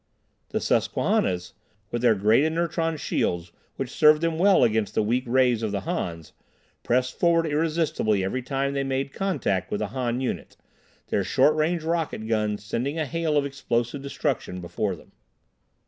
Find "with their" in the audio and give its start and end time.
1.91-2.15